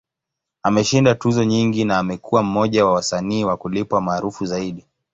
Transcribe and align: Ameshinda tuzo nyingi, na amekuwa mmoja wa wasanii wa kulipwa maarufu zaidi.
Ameshinda 0.63 1.15
tuzo 1.15 1.43
nyingi, 1.45 1.85
na 1.85 1.97
amekuwa 1.99 2.43
mmoja 2.43 2.85
wa 2.85 2.93
wasanii 2.93 3.43
wa 3.45 3.57
kulipwa 3.57 4.01
maarufu 4.01 4.45
zaidi. 4.45 4.85